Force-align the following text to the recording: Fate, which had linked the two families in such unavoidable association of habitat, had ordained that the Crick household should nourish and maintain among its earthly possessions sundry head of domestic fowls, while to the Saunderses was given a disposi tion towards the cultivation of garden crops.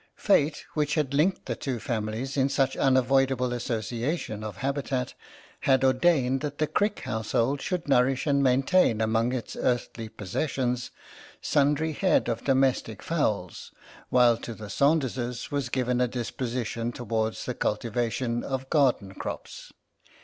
Fate, 0.17 0.65
which 0.73 0.95
had 0.95 1.13
linked 1.13 1.45
the 1.45 1.55
two 1.55 1.79
families 1.79 2.35
in 2.35 2.49
such 2.49 2.75
unavoidable 2.75 3.53
association 3.53 4.43
of 4.43 4.57
habitat, 4.57 5.13
had 5.59 5.83
ordained 5.83 6.41
that 6.41 6.57
the 6.57 6.65
Crick 6.65 7.01
household 7.01 7.61
should 7.61 7.87
nourish 7.87 8.25
and 8.25 8.41
maintain 8.41 8.99
among 8.99 9.31
its 9.31 9.55
earthly 9.55 10.09
possessions 10.09 10.89
sundry 11.39 11.91
head 11.91 12.27
of 12.29 12.43
domestic 12.43 13.03
fowls, 13.03 13.71
while 14.09 14.37
to 14.37 14.55
the 14.55 14.71
Saunderses 14.71 15.51
was 15.51 15.69
given 15.69 16.01
a 16.01 16.07
disposi 16.07 16.65
tion 16.65 16.91
towards 16.91 17.45
the 17.45 17.53
cultivation 17.53 18.43
of 18.43 18.71
garden 18.71 19.13
crops. 19.13 19.71